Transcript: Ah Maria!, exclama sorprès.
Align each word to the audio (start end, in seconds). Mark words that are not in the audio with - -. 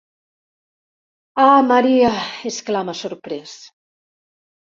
Ah 1.43 1.59
Maria!, 1.73 2.09
exclama 2.53 2.97
sorprès. 3.03 3.55